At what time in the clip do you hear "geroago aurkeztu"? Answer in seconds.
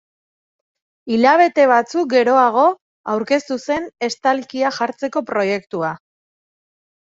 2.15-3.61